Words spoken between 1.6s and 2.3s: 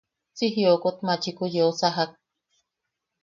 sajak.